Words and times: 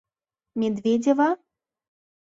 —Медведева? 0.59 1.29